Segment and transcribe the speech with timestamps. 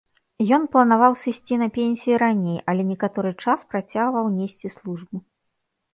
[0.55, 5.15] Ён планаваў сысці на пенсію раней, але некаторы час працягваў несці службу.